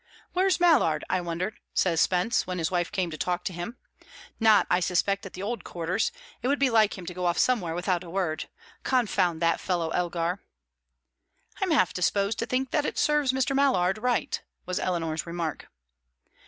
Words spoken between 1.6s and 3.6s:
said Spence, when his wife came to talk to